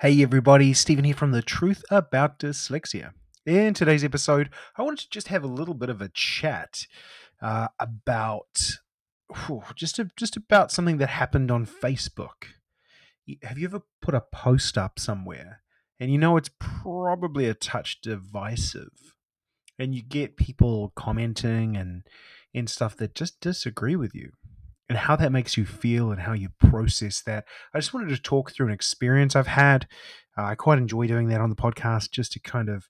Hey 0.00 0.20
everybody, 0.24 0.74
Stephen 0.74 1.04
here 1.04 1.14
from 1.14 1.30
The 1.30 1.40
Truth 1.40 1.84
About 1.88 2.40
Dyslexia. 2.40 3.12
In 3.46 3.74
today's 3.74 4.02
episode, 4.02 4.50
I 4.76 4.82
wanted 4.82 4.98
to 5.04 5.08
just 5.08 5.28
have 5.28 5.44
a 5.44 5.46
little 5.46 5.72
bit 5.72 5.88
of 5.88 6.02
a 6.02 6.08
chat 6.08 6.88
uh, 7.40 7.68
about 7.78 8.78
whew, 9.46 9.62
just 9.76 10.00
a, 10.00 10.10
just 10.16 10.36
about 10.36 10.72
something 10.72 10.98
that 10.98 11.10
happened 11.10 11.52
on 11.52 11.64
Facebook. 11.64 12.48
Have 13.44 13.56
you 13.56 13.68
ever 13.68 13.82
put 14.02 14.16
a 14.16 14.20
post 14.20 14.76
up 14.76 14.98
somewhere 14.98 15.62
and 16.00 16.10
you 16.10 16.18
know 16.18 16.36
it's 16.36 16.50
probably 16.58 17.46
a 17.46 17.54
touch 17.54 18.00
divisive, 18.00 19.14
and 19.78 19.94
you 19.94 20.02
get 20.02 20.36
people 20.36 20.92
commenting 20.96 21.76
and 21.76 22.02
and 22.52 22.68
stuff 22.68 22.96
that 22.96 23.14
just 23.14 23.40
disagree 23.40 23.94
with 23.94 24.12
you? 24.12 24.32
And 24.88 24.98
how 24.98 25.16
that 25.16 25.32
makes 25.32 25.56
you 25.56 25.64
feel 25.64 26.10
and 26.10 26.20
how 26.20 26.32
you 26.32 26.48
process 26.58 27.22
that. 27.22 27.44
I 27.72 27.78
just 27.78 27.94
wanted 27.94 28.10
to 28.10 28.20
talk 28.20 28.52
through 28.52 28.66
an 28.68 28.72
experience 28.72 29.34
I've 29.34 29.46
had. 29.46 29.86
Uh, 30.36 30.44
I 30.44 30.54
quite 30.54 30.78
enjoy 30.78 31.06
doing 31.06 31.28
that 31.28 31.40
on 31.40 31.50
the 31.50 31.56
podcast 31.56 32.10
just 32.10 32.32
to 32.32 32.40
kind 32.40 32.68
of, 32.68 32.88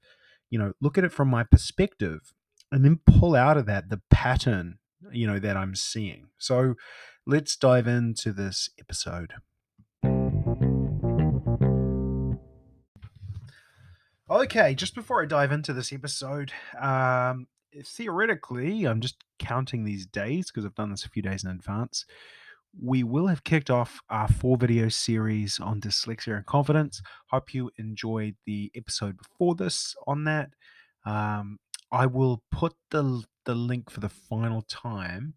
you 0.51 0.59
know, 0.59 0.73
look 0.81 0.99
at 0.99 1.05
it 1.05 1.13
from 1.13 1.29
my 1.29 1.45
perspective 1.45 2.33
and 2.73 2.85
then 2.85 3.01
pull 3.07 3.35
out 3.35 3.57
of 3.57 3.67
that 3.67 3.91
the 3.91 4.01
pattern, 4.11 4.79
you 5.13 5.27
know, 5.27 5.39
that 5.39 5.57
I'm 5.57 5.75
seeing. 5.75 6.29
So 6.39 6.75
let's 7.27 7.57
dive 7.57 7.87
into 7.87 8.33
this 8.33 8.69
episode. 8.79 9.35
Okay, 14.31 14.75
just 14.75 14.95
before 14.95 15.23
I 15.23 15.27
dive 15.27 15.53
into 15.53 15.73
this 15.73 15.93
episode, 15.93 16.51
um, 16.81 17.47
theoretically, 17.83 18.85
I'm 18.85 19.01
just 19.01 19.17
counting 19.39 19.85
these 19.85 20.07
days 20.07 20.51
because 20.51 20.65
I've 20.65 20.75
done 20.75 20.91
this 20.91 21.05
a 21.05 21.11
few 21.11 21.23
days 21.23 21.45
in 21.45 21.51
advance. 21.51 22.05
We 22.81 23.05
will 23.05 23.29
have 23.29 23.45
kicked 23.45 23.71
off 23.71 24.01
our 24.11 24.29
four 24.29 24.57
video 24.57 24.89
series 24.89 25.61
on 25.61 25.81
dyslexia 25.81 26.37
and 26.37 26.47
confidence. 26.47 27.03
Hope 27.31 27.55
you 27.55 27.71
enjoyed 27.77 28.37
the 28.47 28.71
episode 28.75 29.17
before 29.17 29.55
this 29.55 29.95
on 30.07 30.25
that. 30.25 30.51
Um, 31.07 31.59
I 31.93 32.07
will 32.07 32.43
put 32.51 32.75
the 32.91 33.25
the 33.45 33.55
link 33.55 33.91
for 33.91 34.01
the 34.01 34.09
final 34.09 34.63
time 34.63 35.35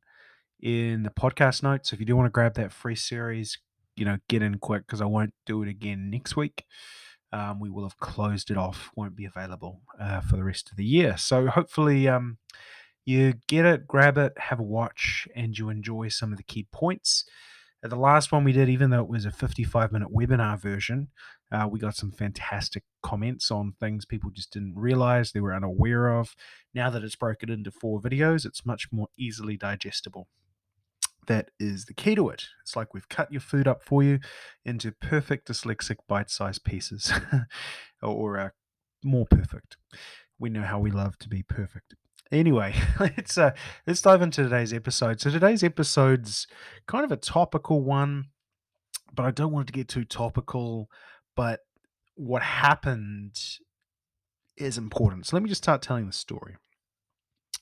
in 0.61 1.03
the 1.03 1.09
podcast 1.09 1.61
notes. 1.61 1.91
If 1.91 1.99
you 1.99 2.05
do 2.05 2.15
want 2.15 2.25
to 2.25 2.31
grab 2.31 2.55
that 2.55 2.71
free 2.71 2.95
series, 2.95 3.57
you 3.95 4.05
know, 4.05 4.17
get 4.29 4.41
in 4.41 4.57
quick 4.57 4.87
because 4.87 5.01
I 5.01 5.05
won't 5.05 5.33
do 5.45 5.61
it 5.61 5.69
again 5.69 6.09
next 6.09 6.35
week 6.35 6.65
um, 7.31 7.59
we 7.59 7.69
will 7.69 7.83
have 7.83 7.97
closed 7.97 8.49
it 8.51 8.57
off, 8.57 8.91
won't 8.95 9.15
be 9.15 9.25
available 9.25 9.81
uh, 9.99 10.21
for 10.21 10.35
the 10.37 10.43
rest 10.43 10.69
of 10.71 10.77
the 10.77 10.85
year. 10.85 11.17
So 11.17 11.47
hopefully 11.47 12.07
um, 12.07 12.37
you 13.05 13.35
get 13.47 13.65
it, 13.65 13.87
grab 13.87 14.17
it, 14.17 14.33
have 14.37 14.59
a 14.59 14.63
watch, 14.63 15.27
and 15.35 15.57
you 15.57 15.69
enjoy 15.69 16.09
some 16.09 16.31
of 16.31 16.37
the 16.37 16.43
key 16.43 16.67
points. 16.71 17.25
Uh, 17.83 17.87
the 17.89 17.95
last 17.95 18.31
one 18.31 18.43
we 18.43 18.53
did, 18.53 18.69
even 18.69 18.89
though 18.89 19.01
it 19.01 19.09
was 19.09 19.25
a 19.25 19.31
55 19.31 19.91
minute 19.91 20.09
webinar 20.13 20.59
version, 20.59 21.09
uh, 21.51 21.67
we 21.69 21.79
got 21.79 21.95
some 21.95 22.11
fantastic 22.11 22.83
comments 23.01 23.51
on 23.51 23.73
things 23.79 24.05
people 24.05 24.29
just 24.29 24.51
didn't 24.51 24.75
realize 24.75 25.31
they 25.31 25.39
were 25.39 25.53
unaware 25.53 26.17
of. 26.17 26.35
Now 26.73 26.89
that 26.89 27.03
it's 27.03 27.15
broken 27.15 27.49
into 27.49 27.71
four 27.71 28.01
videos, 28.01 28.45
it's 28.45 28.65
much 28.65 28.87
more 28.91 29.07
easily 29.17 29.55
digestible 29.57 30.27
that 31.27 31.51
is 31.59 31.85
the 31.85 31.93
key 31.93 32.15
to 32.15 32.29
it. 32.29 32.45
It's 32.61 32.75
like 32.75 32.93
we've 32.93 33.09
cut 33.09 33.31
your 33.31 33.41
food 33.41 33.67
up 33.67 33.83
for 33.83 34.03
you 34.03 34.19
into 34.65 34.91
perfect 34.91 35.47
dyslexic 35.47 35.97
bite 36.07 36.29
sized 36.29 36.63
pieces, 36.63 37.11
or 38.01 38.39
uh, 38.39 38.49
more 39.03 39.25
perfect. 39.25 39.77
We 40.39 40.49
know 40.49 40.63
how 40.63 40.79
we 40.79 40.91
love 40.91 41.17
to 41.19 41.29
be 41.29 41.43
perfect. 41.43 41.95
Anyway, 42.31 42.75
let's 42.99 43.37
uh, 43.37 43.51
let's 43.85 44.01
dive 44.01 44.21
into 44.21 44.43
today's 44.43 44.73
episode. 44.73 45.21
So 45.21 45.29
today's 45.29 45.63
episode's 45.63 46.47
kind 46.87 47.05
of 47.05 47.11
a 47.11 47.17
topical 47.17 47.81
one, 47.81 48.25
but 49.13 49.25
I 49.25 49.31
don't 49.31 49.51
want 49.51 49.69
it 49.69 49.73
to 49.73 49.77
get 49.77 49.87
too 49.87 50.05
topical. 50.05 50.89
But 51.35 51.61
what 52.15 52.41
happened 52.41 53.35
is 54.57 54.77
important. 54.77 55.27
So 55.27 55.35
let 55.35 55.43
me 55.43 55.49
just 55.49 55.63
start 55.63 55.81
telling 55.81 56.07
the 56.07 56.13
story. 56.13 56.55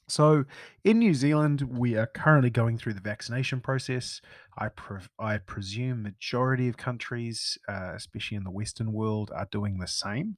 So, 0.08 0.46
in 0.84 1.00
New 1.00 1.16
Zealand, 1.16 1.64
we 1.64 1.96
are 1.96 2.06
currently 2.06 2.52
going 2.52 2.78
through 2.78 2.94
the 2.94 3.02
vaccination 3.02 3.60
process. 3.60 4.22
I, 4.58 4.70
pre- 4.70 5.00
I 5.20 5.40
presume 5.40 6.04
majority 6.04 6.68
of 6.68 6.78
countries, 6.78 7.58
uh, 7.68 7.94
especially 7.96 8.38
in 8.38 8.44
the 8.44 8.52
Western 8.52 8.94
world, 8.94 9.32
are 9.36 9.48
doing 9.52 9.80
the 9.80 9.88
same. 9.88 10.38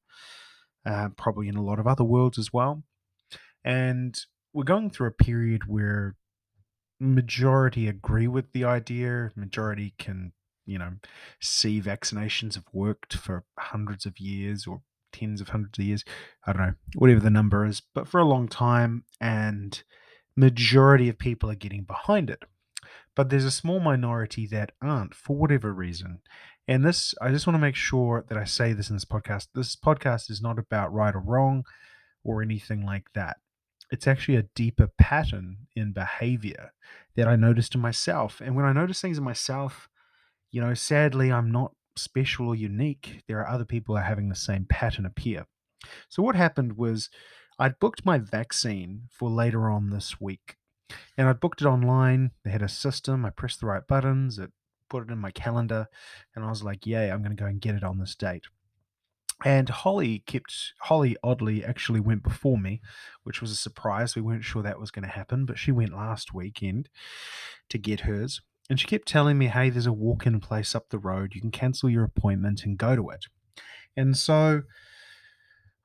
Uh, 0.86 1.09
probably 1.18 1.50
in 1.50 1.58
a 1.58 1.64
lot 1.64 1.80
of 1.80 1.88
other 1.88 2.06
worlds 2.06 2.38
as 2.38 2.53
well. 2.53 2.81
And 3.66 4.18
we're 4.53 4.64
going 4.64 4.90
through 4.90 5.08
a 5.08 5.12
period 5.12 5.64
where 5.68 6.16
majority 7.00 7.88
agree 7.90 8.28
with 8.28 8.53
the 8.53 8.64
idea. 8.64 9.31
Majority 9.36 9.94
can, 10.00 10.31
you 10.66 10.80
know, 10.80 10.94
see 11.41 11.81
vaccinations 11.81 12.56
have 12.56 12.68
worked 12.72 13.18
for 13.18 13.44
hundreds 13.59 14.06
of 14.06 14.18
years 14.18 14.66
or 14.66 14.81
tens 15.17 15.41
of 15.41 15.50
hundreds 15.50 15.79
of 15.79 15.85
years. 15.85 16.03
I 16.45 16.53
don't 16.53 16.61
know, 16.61 16.73
whatever 16.95 17.19
the 17.19 17.29
number 17.29 17.66
is, 17.66 17.81
but 17.94 18.07
for 18.07 18.19
a 18.19 18.25
long 18.25 18.47
time. 18.47 19.03
And 19.19 19.81
majority 20.35 21.09
of 21.09 21.17
people 21.17 21.50
are 21.50 21.55
getting 21.55 21.83
behind 21.83 22.29
it. 22.29 22.44
But 23.16 23.29
there's 23.29 23.45
a 23.45 23.51
small 23.51 23.79
minority 23.79 24.45
that 24.47 24.73
aren't 24.81 25.16
for 25.16 25.35
whatever 25.35 25.73
reason. 25.73 26.19
And 26.67 26.85
this, 26.85 27.16
I 27.22 27.31
just 27.31 27.47
want 27.47 27.55
to 27.55 27.61
make 27.61 27.75
sure 27.75 28.25
that 28.28 28.38
I 28.38 28.44
say 28.44 28.73
this 28.73 28.89
in 28.89 28.95
this 28.95 29.05
podcast. 29.05 29.47
This 29.55 29.75
podcast 29.75 30.29
is 30.29 30.41
not 30.41 30.59
about 30.59 30.94
right 30.94 31.16
or 31.16 31.19
wrong 31.19 31.63
or 32.23 32.41
anything 32.41 32.85
like 32.85 33.07
that. 33.16 33.38
It's 33.89 34.05
actually 34.05 34.35
a 34.35 34.49
deeper 34.53 34.89
pattern 34.97 35.57
in 35.75 35.94
behavior 35.94 36.73
that 37.16 37.28
I 37.28 37.38
noticed 37.38 37.73
in 37.73 37.81
myself. 37.81 38.41
And 38.41 38.55
when 38.55 38.66
I 38.66 38.73
notice 38.73 39.01
things 39.01 39.17
in 39.17 39.23
myself, 39.23 39.89
you 40.51 40.61
know, 40.61 40.73
sadly, 40.73 41.31
I'm 41.31 41.51
not 41.51 41.72
special 41.97 42.47
or 42.47 42.56
unique. 42.56 43.24
There 43.28 43.40
are 43.40 43.47
other 43.47 43.66
people 43.66 43.97
are 43.97 44.02
having 44.02 44.30
the 44.30 44.35
same 44.35 44.66
pattern 44.66 45.06
appear. 45.06 45.46
So 46.09 46.24
what 46.24 46.35
happened 46.35 46.78
was 46.78 47.09
I'd 47.59 47.80
booked 47.80 48.06
my 48.06 48.18
vaccine 48.18 49.03
for 49.09 49.30
later 49.30 49.69
on 49.69 49.90
this 49.90 50.19
week. 50.22 50.56
And 51.18 51.28
I'd 51.28 51.40
booked 51.40 51.62
it 51.62 51.68
online. 51.68 52.31
They 52.44 52.52
had 52.52 52.62
a 52.62 52.69
system. 52.69 53.25
I 53.25 53.30
pressed 53.30 53.59
the 53.59 53.66
right 53.66 53.85
buttons. 53.85 54.40
It 54.40 54.52
put 54.90 55.03
it 55.03 55.12
in 55.12 55.18
my 55.18 55.31
calendar. 55.31 55.88
And 56.35 56.46
I 56.46 56.50
was 56.50 56.63
like, 56.63 56.85
yay, 56.85 57.12
I'm 57.12 57.22
going 57.22 57.35
to 57.35 57.41
go 57.41 57.47
and 57.47 57.59
get 57.59 57.75
it 57.75 57.84
on 57.84 58.00
this 58.00 58.16
date. 58.16 58.46
And 59.46 59.69
Holly 59.69 60.24
kept, 60.25 60.74
Holly 60.79 61.16
oddly 61.24 61.64
actually 61.64 62.00
went 62.00 62.24
before 62.24 62.58
me, 62.58 62.81
which 63.24 63.41
was 63.41 63.52
a 63.52 63.56
surprise. 63.56 64.16
We 64.16 64.22
weren't 64.22 64.44
sure 64.44 64.64
that 64.64 64.79
was 64.79 64.90
going 64.90 65.06
to 65.06 65.09
happen, 65.09 65.46
but 65.46 65.59
she 65.59 65.72
went 65.72 65.94
last 65.94 66.34
weekend 66.34 66.90
to 67.69 67.78
get 67.78 68.02
hers. 68.02 68.41
And 68.69 68.79
she 68.79 68.88
kept 68.88 69.07
telling 69.07 69.38
me, 69.38 69.47
hey, 69.47 69.69
there's 69.69 69.85
a 69.85 69.94
walk 69.94 70.25
in 70.25 70.39
place 70.39 70.75
up 70.75 70.89
the 70.89 71.00
road. 71.00 71.33
You 71.33 71.41
can 71.41 71.51
cancel 71.51 71.89
your 71.89 72.03
appointment 72.03 72.63
and 72.63 72.78
go 72.78 72.95
to 72.95 73.09
it. 73.09 73.25
And 73.95 74.17
so 74.17 74.63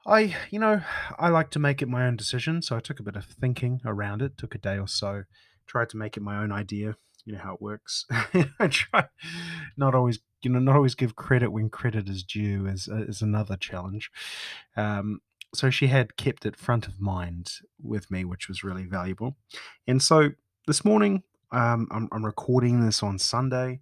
I, 0.07 0.35
you 0.51 0.59
know, 0.59 0.83
I 1.19 1.29
like 1.29 1.51
to 1.51 1.59
make 1.59 1.81
it 1.81 1.89
my 1.89 2.07
own 2.07 2.17
decision. 2.17 2.61
So 2.61 2.77
I 2.77 2.81
took 2.81 2.99
a 2.99 3.05
bit 3.05 3.17
of 3.17 3.25
thinking 3.25 3.81
around 3.85 4.21
it, 4.21 4.37
took 4.37 4.55
a 4.55 4.59
day 4.59 4.79
or 4.79 4.89
so, 4.89 5.25
tried 5.67 5.91
to 5.91 5.97
make 5.97 6.17
it 6.17 6.23
my 6.23 6.43
own 6.43 6.51
idea. 6.51 6.97
You 7.25 7.35
know 7.35 7.39
how 7.39 7.55
it 7.55 7.63
works. 7.63 8.05
I 8.59 8.67
try 8.67 9.07
not 9.77 9.95
always, 9.95 10.19
you 10.43 10.51
know, 10.51 10.59
not 10.59 10.75
always 10.75 10.97
give 10.97 11.15
credit 11.15 11.53
when 11.53 11.71
credit 11.71 12.09
is 12.09 12.25
due 12.25 12.67
is, 12.67 12.89
is 12.89 13.23
another 13.23 13.57
challenge. 13.57 14.11
Um, 14.77 15.21
so 15.55 15.71
she 15.71 15.87
had 15.87 16.17
kept 16.17 16.47
it 16.47 16.57
front 16.57 16.89
of 16.89 17.01
mind 17.01 17.53
with 17.81 18.11
me, 18.11 18.25
which 18.25 18.49
was 18.49 18.65
really 18.65 18.87
valuable. 18.87 19.37
And 19.87 20.03
so 20.03 20.31
this 20.67 20.85
morning, 20.85 21.23
um, 21.53 21.87
I'm, 21.91 22.09
I'm 22.13 22.25
recording 22.25 22.85
this 22.85 23.03
on 23.03 23.19
Sunday. 23.19 23.81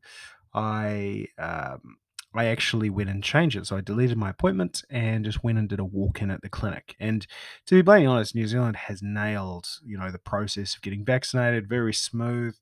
I 0.53 1.27
um, 1.39 1.97
I 2.35 2.47
actually 2.47 2.91
went 2.91 3.11
and 3.11 3.25
changed 3.25 3.57
it. 3.57 3.67
So 3.67 3.77
I 3.77 3.81
deleted 3.81 4.17
my 4.17 4.31
appointment 4.31 4.83
and 4.89 5.25
just 5.25 5.43
went 5.43 5.59
and 5.59 5.69
did 5.69 5.81
a 5.81 5.85
walk 5.85 6.23
in 6.23 6.31
at 6.31 6.43
the 6.43 6.49
clinic. 6.49 6.95
And 7.01 7.27
to 7.67 7.75
be 7.75 7.83
bluntly 7.83 8.07
honest, 8.07 8.35
New 8.35 8.47
Zealand 8.47 8.77
has 8.77 9.03
nailed, 9.03 9.67
you 9.85 9.99
know, 9.99 10.11
the 10.11 10.19
process 10.19 10.77
of 10.77 10.83
getting 10.83 11.05
vaccinated, 11.05 11.69
very 11.69 11.93
smooth, 11.93 12.57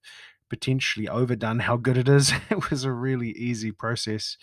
potentially 0.49 1.07
overdone 1.07 1.59
how 1.59 1.77
good 1.77 1.99
it 1.99 2.09
is. 2.09 2.33
it 2.51 2.71
was 2.71 2.85
a 2.85 2.93
really 2.93 3.31
easy 3.31 3.71
process. 3.71 4.39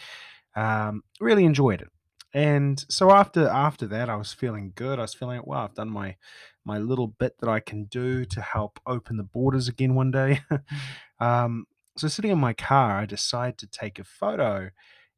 Um, 0.56 1.04
really 1.20 1.46
enjoyed 1.46 1.82
it. 1.82 1.90
And 2.36 2.84
so 2.90 3.12
after 3.12 3.48
after 3.48 3.88
that, 3.88 4.10
I 4.10 4.18
was 4.18 4.34
feeling 4.34 4.74
good. 4.76 5.00
I 5.00 5.04
was 5.04 5.14
feeling, 5.14 5.42
wow, 5.46 5.64
I've 5.64 5.74
done 5.74 5.90
my 5.90 6.18
my 6.66 6.78
little 6.78 7.08
bit 7.08 7.38
that 7.40 7.48
I 7.48 7.62
can 7.62 7.86
do 7.86 8.26
to 8.26 8.42
help 8.42 8.78
open 8.86 9.16
the 9.16 9.24
borders 9.24 9.70
again 9.70 9.96
one 9.96 10.12
day. 10.12 10.42
um, 11.22 11.66
so 11.98 12.10
sitting 12.10 12.32
in 12.32 12.38
my 12.38 12.52
car, 12.52 12.98
I 12.98 13.06
decided 13.06 13.58
to 13.60 13.68
take 13.68 14.00
a 14.00 14.04
photo 14.04 14.72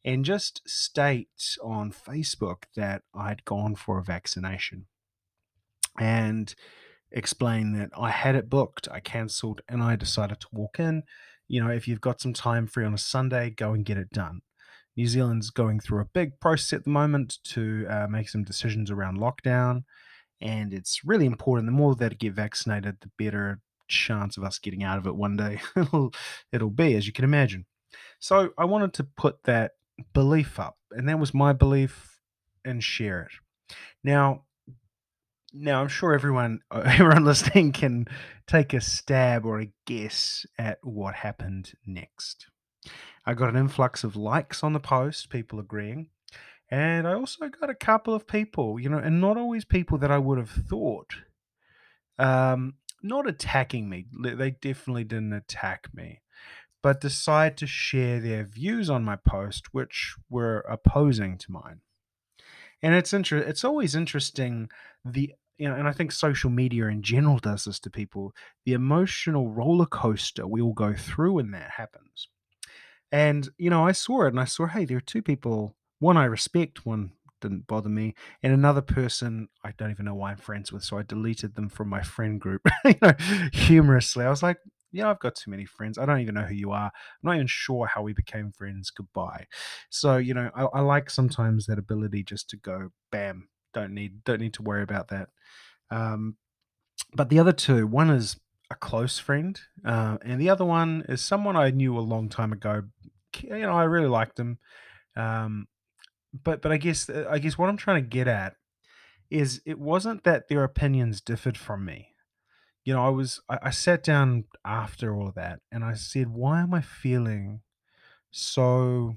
and 0.05 0.25
just 0.25 0.61
state 0.69 1.57
on 1.63 1.91
Facebook 1.91 2.65
that 2.75 3.01
I'd 3.15 3.45
gone 3.45 3.75
for 3.75 3.97
a 3.97 4.03
vaccination 4.03 4.85
and 5.99 6.53
explain 7.11 7.73
that 7.73 7.89
I 7.97 8.11
had 8.11 8.35
it 8.35 8.47
booked, 8.47 8.87
I 8.91 8.99
cancelled, 8.99 9.61
and 9.67 9.81
I 9.81 9.95
decided 9.95 10.39
to 10.41 10.47
walk 10.51 10.79
in. 10.79 11.01
You 11.47 11.63
know, 11.63 11.71
if 11.71 11.87
you've 11.87 11.99
got 11.99 12.21
some 12.21 12.33
time 12.33 12.67
free 12.67 12.85
on 12.85 12.93
a 12.93 12.99
Sunday, 12.99 13.49
go 13.49 13.73
and 13.73 13.83
get 13.83 13.97
it 13.97 14.11
done. 14.11 14.41
New 14.97 15.05
Zealand's 15.07 15.51
going 15.51 15.79
through 15.79 16.01
a 16.01 16.09
big 16.13 16.39
process 16.39 16.73
at 16.73 16.83
the 16.83 16.89
moment 16.89 17.37
to 17.43 17.85
uh, 17.87 18.07
make 18.09 18.27
some 18.27 18.43
decisions 18.43 18.89
around 18.89 19.19
lockdown, 19.19 19.83
and 20.41 20.73
it's 20.73 21.05
really 21.05 21.27
important. 21.27 21.67
The 21.67 21.71
more 21.71 21.95
that 21.95 22.17
get 22.17 22.33
vaccinated, 22.33 22.97
the 22.99 23.11
better 23.23 23.61
chance 23.87 24.35
of 24.35 24.43
us 24.43 24.59
getting 24.59 24.83
out 24.83 24.97
of 24.97 25.07
it 25.07 25.15
one 25.15 25.37
day 25.37 25.61
it'll, 25.77 26.13
it'll 26.51 26.69
be, 26.69 26.95
as 26.95 27.07
you 27.07 27.13
can 27.13 27.23
imagine. 27.23 27.65
So 28.19 28.49
I 28.57 28.65
wanted 28.65 28.93
to 28.95 29.03
put 29.03 29.43
that 29.43 29.73
belief 30.13 30.59
up, 30.59 30.77
and 30.91 31.07
that 31.07 31.19
was 31.19 31.33
my 31.33 31.53
belief, 31.53 32.19
and 32.65 32.83
share 32.83 33.21
it. 33.21 33.75
Now, 34.03 34.45
now 35.53 35.81
I'm 35.81 35.87
sure 35.87 36.13
everyone 36.13 36.61
everyone 36.71 37.23
listening 37.23 37.71
can 37.71 38.07
take 38.47 38.73
a 38.73 38.81
stab 38.81 39.45
or 39.45 39.61
a 39.61 39.71
guess 39.85 40.45
at 40.57 40.79
what 40.81 41.13
happened 41.13 41.73
next. 41.85 42.47
I 43.27 43.33
got 43.33 43.49
an 43.49 43.57
influx 43.57 44.05
of 44.05 44.15
likes 44.15 44.63
on 44.63 44.71
the 44.71 44.79
post, 44.79 45.29
people 45.29 45.59
agreeing. 45.59 46.07
And 46.71 47.05
I 47.05 47.13
also 47.13 47.49
got 47.49 47.69
a 47.69 47.75
couple 47.75 48.13
of 48.13 48.25
people, 48.25 48.79
you 48.79 48.87
know, 48.87 48.99
and 48.99 49.19
not 49.19 49.35
always 49.35 49.65
people 49.65 49.97
that 49.97 50.11
I 50.11 50.17
would 50.17 50.37
have 50.37 50.49
thought, 50.49 51.13
um, 52.17 52.75
not 53.03 53.27
attacking 53.27 53.89
me. 53.89 54.05
They 54.17 54.51
definitely 54.51 55.03
didn't 55.03 55.33
attack 55.33 55.89
me, 55.93 56.21
but 56.81 57.01
decide 57.01 57.57
to 57.57 57.67
share 57.67 58.21
their 58.21 58.45
views 58.45 58.89
on 58.89 59.03
my 59.03 59.17
post, 59.17 59.73
which 59.73 60.15
were 60.29 60.61
opposing 60.61 61.37
to 61.39 61.51
mine. 61.51 61.81
And 62.81 62.95
it's 62.95 63.11
inter- 63.11 63.37
it's 63.37 63.65
always 63.65 63.93
interesting 63.93 64.69
the 65.03 65.33
you 65.57 65.67
know, 65.67 65.75
and 65.75 65.87
I 65.87 65.91
think 65.91 66.11
social 66.11 66.51
media 66.51 66.85
in 66.85 67.01
general 67.01 67.39
does 67.39 67.65
this 67.65 67.79
to 67.79 67.89
people, 67.89 68.33
the 68.63 68.73
emotional 68.73 69.49
roller 69.49 69.87
coaster 69.87 70.47
we 70.47 70.61
all 70.61 70.73
go 70.73 70.93
through 70.93 71.33
when 71.33 71.51
that 71.51 71.71
happens. 71.71 72.27
And, 73.11 73.47
you 73.57 73.69
know, 73.69 73.85
I 73.85 73.93
saw 73.93 74.23
it 74.23 74.29
and 74.29 74.39
I 74.39 74.45
saw, 74.45 74.67
hey, 74.67 74.85
there 74.85 74.97
are 74.97 75.01
two 75.01 75.21
people, 75.21 75.75
one 75.99 76.17
I 76.17 76.25
respect, 76.25 76.85
one 76.85 77.11
didn't 77.39 77.67
bother 77.67 77.89
me, 77.89 78.15
and 78.43 78.53
another 78.53 78.81
person 78.81 79.47
I 79.63 79.71
don't 79.77 79.91
even 79.91 80.05
know 80.05 80.15
why 80.15 80.31
I'm 80.31 80.37
friends 80.37 80.71
with, 80.71 80.83
so 80.83 80.97
I 80.97 81.03
deleted 81.03 81.55
them 81.55 81.69
from 81.69 81.87
my 81.87 82.01
friend 82.01 82.41
group. 82.41 82.61
you 82.85 82.95
know, 83.01 83.13
humorously. 83.53 84.25
I 84.25 84.29
was 84.29 84.43
like, 84.43 84.57
yeah, 84.91 85.09
I've 85.09 85.19
got 85.19 85.35
too 85.35 85.51
many 85.51 85.65
friends. 85.65 85.97
I 85.97 86.05
don't 86.05 86.21
even 86.21 86.35
know 86.35 86.43
who 86.43 86.55
you 86.55 86.71
are. 86.71 86.85
I'm 86.85 86.91
not 87.23 87.35
even 87.35 87.47
sure 87.47 87.87
how 87.87 88.01
we 88.01 88.13
became 88.13 88.51
friends. 88.51 88.89
Goodbye. 88.89 89.45
So, 89.89 90.17
you 90.17 90.33
know, 90.33 90.49
I, 90.55 90.63
I 90.65 90.81
like 90.81 91.09
sometimes 91.09 91.65
that 91.67 91.77
ability 91.77 92.23
just 92.23 92.49
to 92.51 92.57
go, 92.57 92.89
bam, 93.11 93.49
don't 93.73 93.93
need 93.93 94.23
don't 94.23 94.41
need 94.41 94.53
to 94.55 94.63
worry 94.63 94.83
about 94.83 95.09
that. 95.09 95.29
Um, 95.91 96.37
but 97.13 97.29
the 97.29 97.39
other 97.39 97.53
two, 97.53 97.87
one 97.87 98.09
is 98.09 98.37
a 98.69 98.75
close 98.75 99.17
friend, 99.17 99.59
uh, 99.85 100.17
and 100.21 100.41
the 100.41 100.49
other 100.49 100.65
one 100.65 101.05
is 101.07 101.21
someone 101.21 101.55
I 101.55 101.71
knew 101.71 101.97
a 101.97 102.01
long 102.01 102.29
time 102.29 102.51
ago. 102.53 102.83
You 103.43 103.59
know, 103.59 103.73
I 103.73 103.83
really 103.83 104.07
liked 104.07 104.39
him. 104.39 104.57
Um, 105.15 105.67
but 106.43 106.61
but 106.61 106.71
I 106.71 106.77
guess 106.77 107.09
uh, 107.09 107.27
I 107.29 107.39
guess 107.39 107.57
what 107.57 107.69
I'm 107.69 107.77
trying 107.77 108.03
to 108.03 108.09
get 108.09 108.27
at 108.27 108.55
is 109.29 109.61
it 109.65 109.79
wasn't 109.79 110.23
that 110.23 110.47
their 110.47 110.63
opinions 110.63 111.21
differed 111.21 111.57
from 111.57 111.85
me. 111.85 112.15
You 112.83 112.93
know, 112.93 113.05
I 113.05 113.09
was 113.09 113.41
I, 113.49 113.59
I 113.63 113.69
sat 113.71 114.03
down 114.03 114.45
after 114.65 115.15
all 115.15 115.27
of 115.27 115.35
that 115.35 115.61
and 115.71 115.83
I 115.83 115.93
said, 115.93 116.29
why 116.29 116.61
am 116.61 116.73
I 116.73 116.81
feeling 116.81 117.61
so 118.31 119.15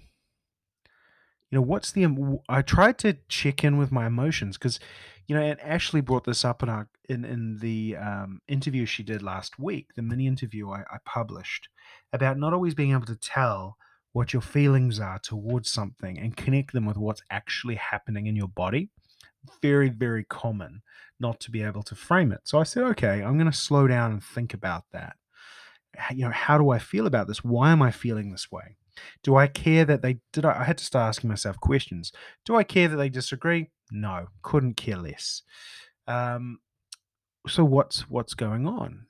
you 1.50 1.56
know 1.58 1.62
what's 1.62 1.92
the 1.92 2.06
I 2.48 2.62
tried 2.62 2.98
to 2.98 3.18
check 3.28 3.64
in 3.64 3.76
with 3.76 3.90
my 3.90 4.06
emotions 4.06 4.56
because 4.56 4.78
you 5.30 5.36
know 5.36 5.42
and 5.42 5.60
Ashley 5.60 6.00
brought 6.00 6.24
this 6.24 6.44
up 6.44 6.60
in 6.60 6.68
our 6.68 6.88
in 7.08 7.24
in 7.24 7.58
the 7.58 7.96
um, 7.96 8.40
interview 8.48 8.84
she 8.84 9.04
did 9.04 9.22
last 9.22 9.60
week 9.60 9.86
the 9.94 10.02
mini 10.02 10.26
interview 10.26 10.70
I, 10.70 10.80
I 10.80 10.96
published 11.04 11.68
about 12.12 12.36
not 12.36 12.52
always 12.52 12.74
being 12.74 12.90
able 12.90 13.06
to 13.06 13.14
tell 13.14 13.76
what 14.10 14.32
your 14.32 14.42
feelings 14.42 14.98
are 14.98 15.20
towards 15.20 15.70
something 15.70 16.18
and 16.18 16.36
connect 16.36 16.72
them 16.72 16.84
with 16.84 16.96
what's 16.96 17.22
actually 17.30 17.76
happening 17.76 18.26
in 18.26 18.34
your 18.34 18.48
body. 18.48 18.90
Very 19.62 19.88
very 19.88 20.24
common 20.24 20.82
not 21.20 21.38
to 21.42 21.52
be 21.52 21.62
able 21.62 21.84
to 21.84 21.94
frame 21.94 22.32
it. 22.32 22.40
So 22.42 22.58
I 22.58 22.64
said 22.64 22.82
okay 22.82 23.22
I'm 23.22 23.38
going 23.38 23.52
to 23.52 23.56
slow 23.56 23.86
down 23.86 24.10
and 24.10 24.24
think 24.24 24.52
about 24.52 24.82
that. 24.90 25.14
You 26.12 26.24
know 26.24 26.32
how 26.32 26.58
do 26.58 26.70
I 26.70 26.80
feel 26.80 27.06
about 27.06 27.28
this? 27.28 27.44
Why 27.44 27.70
am 27.70 27.82
I 27.82 27.92
feeling 27.92 28.32
this 28.32 28.50
way 28.50 28.74
do 29.22 29.36
I 29.36 29.46
care 29.46 29.84
that 29.84 30.02
they 30.02 30.18
did? 30.32 30.44
I, 30.44 30.60
I 30.60 30.64
had 30.64 30.78
to 30.78 30.84
start 30.84 31.08
asking 31.08 31.28
myself 31.28 31.58
questions. 31.60 32.12
Do 32.44 32.56
I 32.56 32.64
care 32.64 32.88
that 32.88 32.96
they 32.96 33.08
disagree? 33.08 33.70
No, 33.90 34.28
couldn't 34.42 34.74
care 34.74 34.96
less. 34.96 35.42
Um, 36.06 36.58
so 37.46 37.64
what's 37.64 38.08
what's 38.08 38.34
going 38.34 38.66
on? 38.66 39.06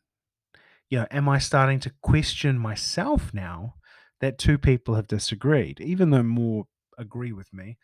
You 0.88 1.00
know, 1.00 1.06
am 1.10 1.28
I 1.28 1.38
starting 1.38 1.80
to 1.80 1.92
question 2.02 2.58
myself 2.58 3.32
now 3.32 3.74
that 4.20 4.38
two 4.38 4.58
people 4.58 4.94
have 4.94 5.06
disagreed, 5.06 5.80
even 5.80 6.10
though 6.10 6.22
more 6.22 6.66
agree 6.98 7.32
with 7.32 7.52
me? 7.52 7.78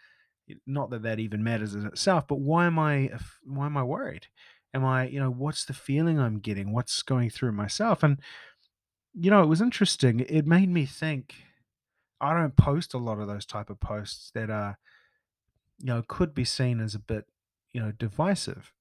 Not 0.66 0.90
that 0.90 1.02
that 1.02 1.18
even 1.18 1.42
matters 1.42 1.74
in 1.74 1.86
itself, 1.86 2.26
but 2.28 2.40
why 2.40 2.66
am 2.66 2.78
I 2.78 3.10
why 3.44 3.66
am 3.66 3.76
I 3.76 3.82
worried? 3.82 4.26
Am 4.74 4.84
I, 4.84 5.06
you 5.08 5.18
know, 5.18 5.30
what's 5.30 5.64
the 5.64 5.72
feeling 5.72 6.18
I'm 6.20 6.38
getting? 6.38 6.72
What's 6.72 7.02
going 7.02 7.30
through 7.30 7.52
myself? 7.52 8.02
And 8.02 8.18
you 9.14 9.30
know, 9.30 9.42
it 9.42 9.46
was 9.48 9.62
interesting. 9.62 10.20
It 10.20 10.46
made 10.46 10.68
me 10.68 10.84
think 10.84 11.34
I 12.20 12.34
don't 12.34 12.56
post 12.56 12.94
a 12.94 12.98
lot 12.98 13.18
of 13.18 13.28
those 13.28 13.46
type 13.46 13.70
of 13.70 13.80
posts 13.80 14.30
that 14.34 14.50
are, 14.50 14.78
you 15.78 15.86
know, 15.86 16.02
could 16.06 16.34
be 16.34 16.44
seen 16.44 16.80
as 16.80 16.94
a 16.94 16.98
bit, 16.98 17.26
you 17.72 17.80
know, 17.80 17.92
divisive. 17.92 18.72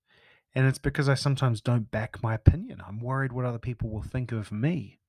And 0.54 0.66
it's 0.68 0.80
because 0.80 1.10
I 1.10 1.16
sometimes 1.16 1.60
don't 1.60 1.92
back 1.92 2.24
my 2.24 2.34
opinion. 2.34 2.82
I'm 2.88 3.00
worried 3.00 3.34
what 3.34 3.46
other 3.46 3.60
people 3.60 3.90
will 3.90 4.04
think 4.04 4.32
of 4.32 4.52
me. 4.52 5.00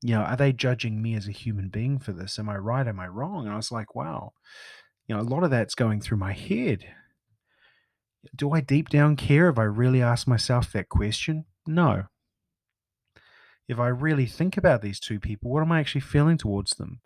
You 0.00 0.14
know, 0.14 0.20
are 0.20 0.36
they 0.36 0.52
judging 0.52 1.02
me 1.02 1.14
as 1.14 1.26
a 1.26 1.32
human 1.32 1.68
being 1.68 1.98
for 1.98 2.12
this? 2.12 2.38
Am 2.38 2.48
I 2.48 2.56
right? 2.56 2.86
Am 2.86 3.00
I 3.00 3.08
wrong? 3.08 3.44
And 3.44 3.52
I 3.52 3.56
was 3.56 3.72
like, 3.72 3.96
wow, 3.96 4.32
you 5.08 5.16
know, 5.16 5.20
a 5.20 5.22
lot 5.22 5.42
of 5.42 5.50
that's 5.50 5.74
going 5.74 6.00
through 6.00 6.18
my 6.18 6.32
head. 6.32 6.84
Do 8.36 8.52
I 8.52 8.60
deep 8.60 8.88
down 8.88 9.16
care 9.16 9.48
if 9.48 9.58
I 9.58 9.64
really 9.64 10.00
ask 10.00 10.28
myself 10.28 10.70
that 10.72 10.88
question? 10.88 11.46
No. 11.66 12.04
If 13.68 13.80
I 13.80 13.88
really 13.88 14.26
think 14.26 14.56
about 14.56 14.80
these 14.80 15.00
two 15.00 15.18
people, 15.18 15.50
what 15.50 15.62
am 15.62 15.72
I 15.72 15.80
actually 15.80 16.02
feeling 16.02 16.38
towards 16.38 16.72
them? 16.72 17.00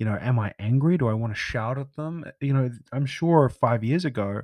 You 0.00 0.06
know, 0.06 0.18
am 0.18 0.38
I 0.38 0.54
angry? 0.58 0.96
Do 0.96 1.08
I 1.08 1.12
want 1.12 1.34
to 1.34 1.38
shout 1.38 1.78
at 1.78 1.94
them? 1.94 2.24
You 2.40 2.54
know, 2.54 2.70
I'm 2.90 3.04
sure 3.04 3.50
five 3.50 3.84
years 3.84 4.06
ago, 4.06 4.40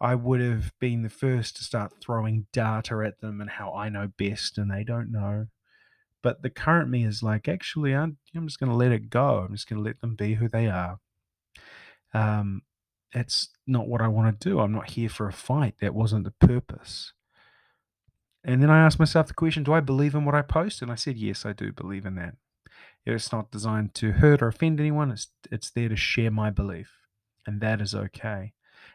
I 0.00 0.14
would 0.14 0.40
have 0.40 0.72
been 0.80 1.02
the 1.02 1.10
first 1.10 1.56
to 1.56 1.64
start 1.64 1.92
throwing 2.00 2.46
data 2.54 3.02
at 3.06 3.20
them 3.20 3.42
and 3.42 3.50
how 3.50 3.74
I 3.74 3.90
know 3.90 4.10
best 4.16 4.56
and 4.56 4.70
they 4.70 4.84
don't 4.84 5.12
know. 5.12 5.48
But 6.22 6.40
the 6.40 6.48
current 6.48 6.88
me 6.88 7.04
is 7.04 7.22
like, 7.22 7.48
actually, 7.48 7.94
I'm, 7.94 8.16
I'm 8.34 8.46
just 8.46 8.58
going 8.58 8.70
to 8.70 8.76
let 8.76 8.90
it 8.90 9.10
go. 9.10 9.44
I'm 9.46 9.52
just 9.52 9.68
going 9.68 9.76
to 9.76 9.86
let 9.86 10.00
them 10.00 10.14
be 10.14 10.34
who 10.34 10.48
they 10.48 10.68
are. 10.68 10.98
Um, 12.14 12.62
that's 13.12 13.50
not 13.66 13.88
what 13.88 14.00
I 14.00 14.08
want 14.08 14.40
to 14.40 14.48
do. 14.48 14.58
I'm 14.58 14.72
not 14.72 14.90
here 14.90 15.10
for 15.10 15.28
a 15.28 15.34
fight. 15.34 15.74
That 15.82 15.94
wasn't 15.94 16.24
the 16.24 16.46
purpose. 16.46 17.12
And 18.42 18.62
then 18.62 18.70
I 18.70 18.78
asked 18.86 18.98
myself 18.98 19.26
the 19.26 19.34
question, 19.34 19.64
do 19.64 19.74
I 19.74 19.80
believe 19.80 20.14
in 20.14 20.24
what 20.24 20.34
I 20.34 20.40
post? 20.40 20.80
And 20.80 20.90
I 20.90 20.94
said, 20.94 21.18
yes, 21.18 21.44
I 21.44 21.52
do 21.52 21.72
believe 21.72 22.06
in 22.06 22.14
that. 22.14 22.36
It's 23.14 23.32
not 23.32 23.50
designed 23.50 23.94
to 23.94 24.12
hurt 24.12 24.42
or 24.42 24.48
offend 24.48 24.80
anyone. 24.80 25.10
It's 25.10 25.28
it's 25.50 25.70
there 25.70 25.88
to 25.88 25.96
share 25.96 26.30
my 26.30 26.50
belief, 26.50 26.90
and 27.46 27.60
that 27.60 27.80
is 27.80 27.94
okay. 27.94 28.52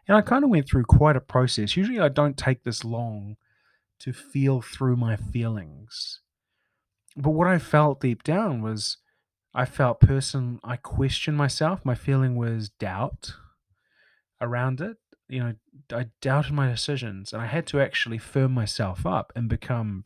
And 0.07 0.17
I 0.17 0.21
kind 0.21 0.43
of 0.43 0.49
went 0.49 0.67
through 0.67 0.83
quite 0.83 1.15
a 1.15 1.21
process. 1.21 1.77
Usually, 1.77 1.99
I 1.99 2.09
don't 2.09 2.37
take 2.37 2.63
this 2.63 2.83
long 2.83 3.37
to 3.99 4.11
feel 4.11 4.61
through 4.61 4.97
my 4.97 5.15
feelings. 5.15 6.19
But 7.15 7.31
what 7.31 7.47
I 7.47 7.57
felt 7.57 8.01
deep 8.01 8.23
down 8.23 8.61
was 8.61 8.97
I 9.53 9.65
felt 9.65 9.99
person 9.99 10.59
I 10.63 10.77
questioned 10.77 11.37
myself. 11.37 11.85
My 11.85 11.95
feeling 11.95 12.35
was 12.35 12.69
doubt 12.69 13.35
around 14.41 14.81
it. 14.81 14.97
You 15.29 15.39
know, 15.39 15.53
I 15.91 16.07
doubted 16.21 16.53
my 16.53 16.67
decisions 16.67 17.33
and 17.33 17.41
I 17.41 17.45
had 17.45 17.65
to 17.67 17.79
actually 17.79 18.17
firm 18.17 18.51
myself 18.51 19.05
up 19.05 19.31
and 19.35 19.47
become, 19.47 20.03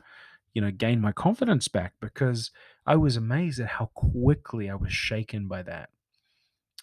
you 0.53 0.61
know, 0.61 0.71
gain 0.71 1.01
my 1.01 1.11
confidence 1.11 1.67
back 1.67 1.93
because 1.99 2.51
I 2.87 2.95
was 2.95 3.17
amazed 3.17 3.59
at 3.59 3.67
how 3.67 3.91
quickly 3.93 4.69
I 4.69 4.75
was 4.75 4.93
shaken 4.93 5.49
by 5.49 5.61
that. 5.63 5.89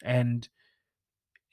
And 0.02 0.46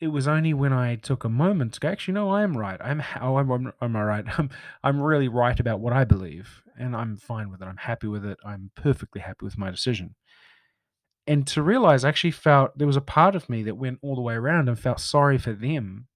it 0.01 0.08
was 0.08 0.27
only 0.27 0.53
when 0.53 0.74
I 0.74 0.98
took 0.98 1.24
a 1.24 1.29
moment 1.29 1.74
to 1.74 1.79
go, 1.79 1.88
actually, 1.88 2.15
no, 2.15 2.29
I 2.29 2.43
am 2.43 2.58
right. 2.58 2.79
I'm 2.84 3.01
oh, 3.22 3.38
I'm, 3.38 3.72
I'm, 3.79 3.96
all 3.96 4.03
right. 4.03 4.25
I'm, 4.38 4.50
I'm 4.84 5.01
really 5.01 5.29
right 5.29 5.58
about 5.58 5.79
what 5.79 5.93
I 5.93 6.03
believe, 6.03 6.63
and 6.77 6.96
I'm 6.96 7.15
fine 7.15 7.50
with 7.50 7.62
it. 7.62 7.65
I'm 7.65 7.77
happy 7.77 8.08
with 8.08 8.25
it. 8.25 8.39
I'm 8.46 8.72
perfectly 8.75 9.22
happy 9.22 9.46
with 9.46 9.58
my 9.58 9.72
decision. 9.72 10.15
And 11.27 11.48
to 11.48 11.62
realize, 11.62 12.03
I 12.03 12.10
actually 12.10 12.31
felt 12.31 12.77
there 12.77 12.88
was 12.88 12.98
a 12.98 13.01
part 13.01 13.36
of 13.36 13.48
me 13.48 13.63
that 13.63 13.77
went 13.77 14.00
all 14.01 14.15
the 14.15 14.22
way 14.22 14.34
around 14.34 14.67
and 14.67 14.77
felt 14.77 15.00
sorry 15.00 15.38
for 15.38 15.53
them, 15.53 16.08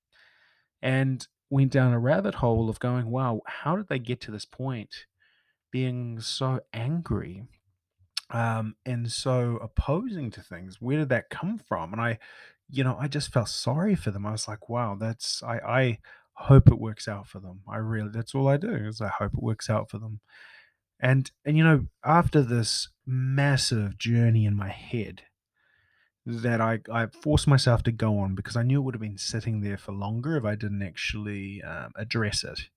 and 0.82 1.26
went 1.50 1.72
down 1.72 1.94
a 1.94 2.00
rabbit 2.00 2.36
hole 2.36 2.70
of 2.70 2.80
going, 2.80 3.10
wow, 3.12 3.40
how 3.46 3.78
did 3.78 3.88
they 3.88 4.00
get 4.00 4.20
to 4.22 4.32
this 4.32 4.46
point, 4.46 5.06
being 5.72 6.20
so 6.20 6.60
angry 6.74 7.44
um, 8.32 8.76
and 8.86 9.12
so 9.12 9.58
opposing 9.62 10.32
to 10.32 10.42
things. 10.42 10.82
Where 10.82 10.98
did 10.98 11.10
that 11.10 11.30
come 11.30 11.58
from? 11.58 11.94
And 11.94 12.02
I, 12.02 12.20
you 12.70 12.84
know, 12.84 12.98
I 13.00 13.08
just 13.08 13.32
felt 13.32 13.50
sorry 13.50 13.96
for 13.96 14.12
them. 14.12 14.26
I 14.26 14.32
was 14.32 14.48
like, 14.48 14.70
wow, 14.70 14.96
that's 15.00 15.44
I 15.44 15.58
I 15.58 16.00
hope 16.34 16.68
it 16.68 16.80
works 16.80 17.08
out 17.08 17.28
for 17.28 17.40
them. 17.40 17.62
I 17.68 17.78
really 17.78 18.10
that's 18.12 18.36
all 18.36 18.48
I 18.48 18.58
do 18.58 18.74
is 18.74 19.02
I 19.02 19.10
hope 19.10 19.34
it 19.34 19.44
works 19.44 19.70
out 19.70 19.90
for 19.90 20.00
them. 20.00 20.22
And 21.00 21.30
and 21.46 21.58
you 21.58 21.64
know, 21.64 21.88
after 22.04 22.42
this 22.42 22.90
massive 23.06 23.98
journey 23.98 24.46
in 24.46 24.56
my 24.56 24.70
head 24.70 25.24
that 26.26 26.60
I 26.60 26.80
I 26.92 27.08
forced 27.08 27.48
myself 27.48 27.84
to 27.84 27.92
go 27.92 28.18
on 28.18 28.34
because 28.34 28.56
I 28.56 28.64
knew 28.64 28.80
it 28.82 28.84
would 28.84 28.96
have 28.96 29.02
been 29.02 29.18
sitting 29.18 29.62
there 29.62 29.78
for 29.78 29.92
longer 29.92 30.38
if 30.38 30.46
I 30.46 30.56
didn't 30.56 30.82
actually 30.82 31.62
um, 31.62 31.92
address 31.96 32.44
it. 32.44 32.70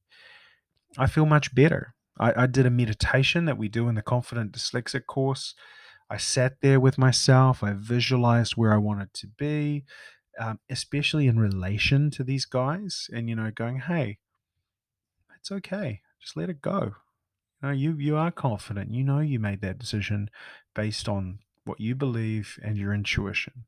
I 0.98 1.06
feel 1.06 1.26
much 1.26 1.54
better. 1.54 1.94
I, 2.20 2.44
I 2.44 2.46
did 2.46 2.66
a 2.66 2.70
meditation 2.70 3.44
that 3.46 3.58
we 3.58 3.68
do 3.68 3.88
in 3.88 3.94
the 3.94 4.02
Confident 4.02 4.52
Dyslexic 4.52 5.06
course. 5.06 5.54
I 6.10 6.16
sat 6.18 6.60
there 6.62 6.80
with 6.80 6.98
myself. 6.98 7.62
I 7.62 7.74
visualized 7.76 8.56
where 8.56 8.72
I 8.72 8.78
wanted 8.78 9.12
to 9.14 9.26
be. 9.28 9.84
um, 10.38 10.60
especially 10.70 11.26
in 11.26 11.38
relation 11.38 12.10
to 12.12 12.24
these 12.24 12.44
guys, 12.44 13.08
and 13.12 13.28
you 13.28 13.36
know, 13.36 13.50
going, 13.50 13.80
hey, 13.80 14.18
it's 15.36 15.50
okay, 15.50 16.02
just 16.20 16.36
let 16.36 16.50
it 16.50 16.60
go. 16.60 16.94
You 17.62 17.68
know, 17.68 17.70
you 17.70 17.92
you 17.94 18.16
are 18.16 18.30
confident. 18.30 18.92
You 18.92 19.04
know, 19.04 19.20
you 19.20 19.38
made 19.38 19.60
that 19.62 19.78
decision 19.78 20.30
based 20.74 21.08
on 21.08 21.40
what 21.64 21.80
you 21.80 21.94
believe 21.94 22.58
and 22.62 22.76
your 22.78 22.92
intuition. 22.94 23.66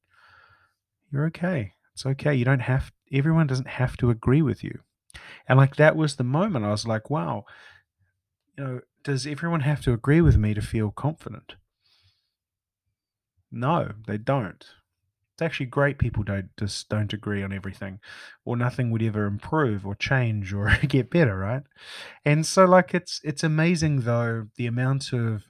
You're 1.12 1.26
okay. 1.26 1.74
It's 1.94 2.06
okay. 2.06 2.34
You 2.34 2.44
don't 2.44 2.60
have. 2.60 2.92
Everyone 3.12 3.46
doesn't 3.46 3.68
have 3.68 3.96
to 3.98 4.10
agree 4.10 4.42
with 4.42 4.62
you. 4.64 4.80
And 5.48 5.58
like 5.58 5.76
that 5.76 5.96
was 5.96 6.16
the 6.16 6.24
moment 6.24 6.64
I 6.64 6.70
was 6.70 6.86
like, 6.86 7.10
wow, 7.10 7.44
you 8.60 8.66
know, 8.66 8.80
does 9.04 9.26
everyone 9.26 9.60
have 9.60 9.80
to 9.80 9.92
agree 9.94 10.20
with 10.20 10.36
me 10.36 10.52
to 10.52 10.60
feel 10.60 10.90
confident? 10.90 11.54
No, 13.50 13.92
they 14.06 14.18
don't. 14.18 14.62
It's 15.32 15.42
actually 15.42 15.66
great 15.66 15.98
people 15.98 16.22
don't 16.22 16.50
just 16.58 16.90
don't 16.90 17.12
agree 17.14 17.42
on 17.42 17.54
everything, 17.54 18.00
or 18.44 18.58
nothing 18.58 18.90
would 18.90 19.02
ever 19.02 19.24
improve 19.24 19.86
or 19.86 19.94
change 19.94 20.52
or 20.52 20.76
get 20.88 21.08
better, 21.08 21.38
right? 21.38 21.62
And 22.26 22.44
so 22.44 22.66
like 22.66 22.92
it's 22.92 23.18
it's 23.24 23.42
amazing 23.42 24.02
though 24.02 24.48
the 24.56 24.66
amount 24.66 25.14
of 25.14 25.44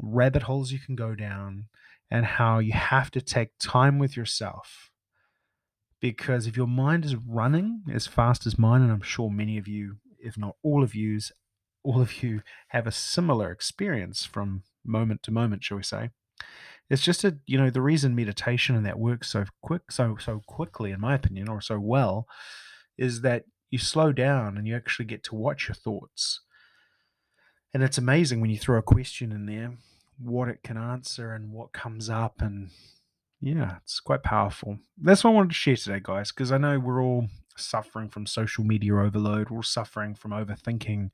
rabbit 0.00 0.44
holes 0.44 0.72
you 0.72 0.78
can 0.78 0.96
go 0.96 1.14
down 1.14 1.66
and 2.10 2.24
how 2.24 2.58
you 2.58 2.72
have 2.72 3.10
to 3.10 3.20
take 3.20 3.50
time 3.60 3.98
with 3.98 4.16
yourself 4.16 4.90
because 6.00 6.46
if 6.46 6.56
your 6.56 6.66
mind 6.66 7.04
is 7.04 7.16
running 7.16 7.82
as 7.92 8.06
fast 8.06 8.46
as 8.46 8.58
mine 8.58 8.82
and 8.82 8.90
i'm 8.90 9.02
sure 9.02 9.28
many 9.28 9.58
of 9.58 9.66
you 9.66 9.96
if 10.20 10.38
not 10.38 10.54
all 10.62 10.82
of 10.82 10.94
yous 10.94 11.32
all 11.82 12.00
of 12.00 12.22
you 12.22 12.42
have 12.68 12.86
a 12.86 12.92
similar 12.92 13.50
experience 13.50 14.24
from 14.24 14.62
moment 14.84 15.22
to 15.24 15.30
moment 15.30 15.64
shall 15.64 15.76
we 15.76 15.82
say. 15.82 16.10
It's 16.88 17.02
just 17.02 17.24
a 17.24 17.38
you 17.46 17.58
know 17.58 17.70
the 17.70 17.82
reason 17.82 18.14
meditation 18.14 18.74
and 18.74 18.84
that 18.86 18.98
works 18.98 19.30
so 19.30 19.44
quick 19.62 19.92
so 19.92 20.16
so 20.18 20.42
quickly 20.46 20.90
in 20.90 21.00
my 21.00 21.14
opinion 21.14 21.48
or 21.48 21.60
so 21.60 21.78
well 21.78 22.26
is 22.98 23.20
that 23.22 23.44
you 23.70 23.78
slow 23.78 24.12
down 24.12 24.58
and 24.58 24.66
you 24.66 24.74
actually 24.74 25.04
get 25.04 25.22
to 25.24 25.34
watch 25.34 25.68
your 25.68 25.76
thoughts. 25.76 26.40
And 27.72 27.84
it's 27.84 27.98
amazing 27.98 28.40
when 28.40 28.50
you 28.50 28.58
throw 28.58 28.78
a 28.78 28.82
question 28.82 29.30
in 29.30 29.46
there 29.46 29.74
what 30.18 30.48
it 30.48 30.62
can 30.62 30.76
answer 30.76 31.32
and 31.32 31.50
what 31.50 31.72
comes 31.72 32.10
up 32.10 32.42
and 32.42 32.68
yeah 33.40 33.76
it's 33.82 34.00
quite 34.00 34.22
powerful. 34.22 34.78
That's 35.00 35.24
what 35.24 35.30
i 35.30 35.34
wanted 35.34 35.50
to 35.50 35.54
share 35.54 35.76
today 35.76 36.00
guys 36.02 36.30
because 36.30 36.52
i 36.52 36.58
know 36.58 36.78
we're 36.78 37.02
all 37.02 37.26
suffering 37.60 38.08
from 38.08 38.26
social 38.26 38.64
media 38.64 38.94
overload 38.94 39.50
we're 39.50 39.58
all 39.58 39.62
suffering 39.62 40.14
from 40.14 40.30
overthinking 40.32 41.10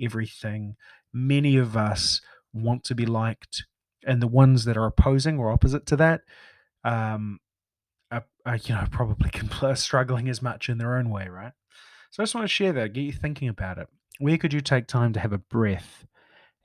everything. 0.00 0.76
Many 1.12 1.56
of 1.56 1.76
us 1.76 2.20
want 2.52 2.84
to 2.84 2.94
be 2.94 3.06
liked 3.06 3.64
and 4.06 4.20
the 4.20 4.26
ones 4.26 4.64
that 4.64 4.76
are 4.76 4.86
opposing 4.86 5.38
or 5.38 5.52
opposite 5.52 5.86
to 5.86 5.96
that 5.96 6.22
um 6.84 7.38
are, 8.10 8.24
are 8.46 8.56
you 8.56 8.74
know 8.74 8.84
probably 8.90 9.30
struggling 9.74 10.28
as 10.28 10.42
much 10.42 10.68
in 10.68 10.78
their 10.78 10.96
own 10.96 11.10
way 11.10 11.28
right? 11.28 11.52
So 12.10 12.22
i 12.22 12.24
just 12.24 12.34
want 12.34 12.44
to 12.44 12.52
share 12.52 12.72
that 12.72 12.92
get 12.92 13.02
you 13.02 13.12
thinking 13.12 13.48
about 13.48 13.78
it. 13.78 13.88
Where 14.18 14.38
could 14.38 14.52
you 14.52 14.60
take 14.60 14.86
time 14.86 15.12
to 15.14 15.20
have 15.20 15.32
a 15.32 15.38
breath 15.38 16.06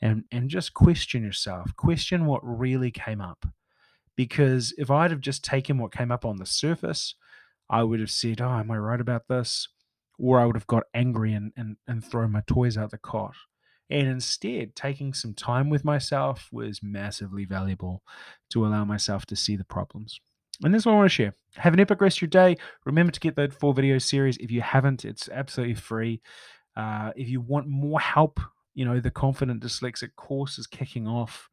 and 0.01 0.23
and 0.31 0.49
just 0.49 0.73
question 0.73 1.23
yourself? 1.23 1.75
Question 1.75 2.25
what 2.25 2.41
really 2.43 2.91
came 2.91 3.21
up. 3.21 3.45
Because 4.15 4.73
if 4.77 4.89
i'd 4.89 5.11
have 5.11 5.21
just 5.21 5.43
taken 5.43 5.77
what 5.77 5.91
came 5.91 6.11
up 6.11 6.25
on 6.25 6.37
the 6.37 6.45
surface 6.45 7.15
i 7.69 7.83
would 7.83 7.99
have 7.99 8.11
said 8.11 8.41
oh 8.41 8.59
am 8.59 8.71
i 8.71 8.77
right 8.77 9.01
about 9.01 9.27
this 9.27 9.67
or 10.17 10.39
i 10.39 10.45
would 10.45 10.55
have 10.55 10.67
got 10.67 10.83
angry 10.93 11.33
and 11.33 11.51
and, 11.55 11.77
and 11.87 12.03
thrown 12.03 12.31
my 12.31 12.41
toys 12.47 12.77
out 12.77 12.91
the 12.91 12.97
cot 12.97 13.35
and 13.89 14.07
instead 14.07 14.75
taking 14.75 15.13
some 15.13 15.33
time 15.33 15.69
with 15.69 15.85
myself 15.85 16.49
was 16.51 16.81
massively 16.81 17.45
valuable 17.45 18.01
to 18.49 18.65
allow 18.65 18.83
myself 18.83 19.25
to 19.25 19.35
see 19.35 19.55
the 19.55 19.63
problems 19.63 20.19
and 20.63 20.73
this 20.73 20.83
is 20.83 20.85
what 20.85 20.93
I 20.93 20.95
want 20.95 21.11
to 21.11 21.13
share. 21.13 21.35
Have 21.57 21.73
an 21.73 21.81
epic 21.81 21.99
rest 21.99 22.19
of 22.19 22.21
your 22.21 22.29
day. 22.29 22.55
Remember 22.85 23.11
to 23.11 23.19
get 23.19 23.35
that 23.35 23.51
four 23.51 23.73
video 23.73 23.97
series. 23.97 24.37
If 24.37 24.51
you 24.51 24.61
haven't, 24.61 25.03
it's 25.03 25.27
absolutely 25.27 25.75
free. 25.75 26.21
Uh, 26.77 27.11
if 27.17 27.27
you 27.27 27.41
want 27.41 27.67
more 27.67 27.99
help 27.99 28.39
you 28.75 28.83
know, 28.83 28.99
the 28.99 29.09
Confident 29.09 29.63
Dyslexic 29.63 30.15
course 30.15 30.59
is 30.59 30.67
kicking 30.67 31.07
off 31.07 31.49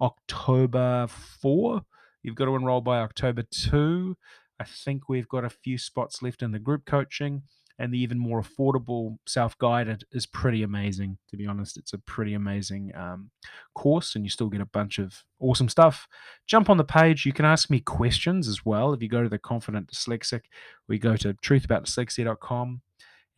October 0.00 1.08
4. 1.08 1.82
You've 2.22 2.36
got 2.36 2.44
to 2.46 2.54
enroll 2.54 2.80
by 2.80 3.00
October 3.00 3.42
2. 3.42 4.16
I 4.60 4.64
think 4.64 5.08
we've 5.08 5.28
got 5.28 5.44
a 5.44 5.50
few 5.50 5.78
spots 5.78 6.22
left 6.22 6.42
in 6.42 6.52
the 6.52 6.58
group 6.58 6.84
coaching, 6.84 7.42
and 7.78 7.94
the 7.94 7.98
even 7.98 8.18
more 8.18 8.42
affordable 8.42 9.16
self 9.26 9.56
guided 9.56 10.04
is 10.12 10.26
pretty 10.26 10.62
amazing. 10.62 11.16
To 11.30 11.36
be 11.38 11.46
honest, 11.46 11.78
it's 11.78 11.94
a 11.94 11.98
pretty 11.98 12.34
amazing 12.34 12.92
um, 12.94 13.30
course, 13.74 14.14
and 14.14 14.24
you 14.24 14.28
still 14.28 14.50
get 14.50 14.60
a 14.60 14.66
bunch 14.66 14.98
of 14.98 15.24
awesome 15.38 15.70
stuff. 15.70 16.06
Jump 16.46 16.68
on 16.68 16.76
the 16.76 16.84
page. 16.84 17.24
You 17.24 17.32
can 17.32 17.46
ask 17.46 17.70
me 17.70 17.80
questions 17.80 18.46
as 18.46 18.66
well. 18.66 18.92
If 18.92 19.02
you 19.02 19.08
go 19.08 19.22
to 19.22 19.30
the 19.30 19.38
Confident 19.38 19.90
Dyslexic, 19.90 20.42
we 20.86 20.98
go 20.98 21.16
to 21.16 21.32
truthaboutdyslexia.com 21.32 22.82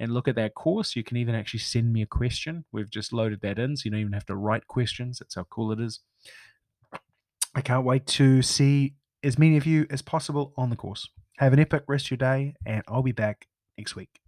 and 0.01 0.13
look 0.13 0.27
at 0.27 0.35
that 0.35 0.57
course. 0.57 0.97
You 0.97 1.05
can 1.05 1.19
even 1.19 1.37
actually 1.37 1.61
send 1.61 1.93
me 1.93 2.03
a 2.03 2.07
question. 2.07 2.65
We've 2.73 2.91
just 2.91 3.13
loaded 3.13 3.43
that 3.43 3.61
in, 3.61 3.77
so 3.77 3.83
you 3.85 3.93
don't 3.93 4.01
even 4.01 4.13
have 4.13 4.27
to 4.27 4.35
write 4.35 4.67
questions. 4.67 5.21
That's 5.21 5.37
how 5.37 5.45
cool 5.45 5.71
it 5.71 5.79
is. 5.79 6.01
I 7.55 7.61
can't 7.61 7.85
wait 7.85 8.07
to 8.07 8.43
see 8.43 8.95
as 9.23 9.39
many 9.39 9.57
of 9.57 9.67
you 9.67 9.87
as 9.91 10.03
possible 10.03 10.53
on 10.57 10.71
the 10.71 10.77
course. 10.77 11.09
Have 11.39 11.53
an 11.53 11.59
epic 11.59 11.85
rest 11.89 12.07
of 12.07 12.11
your 12.13 12.19
day, 12.19 12.55
and 12.67 12.83
I'll 12.89 13.03
be 13.03 13.13
back 13.13 13.47
next 13.77 13.97
week. 13.97 14.22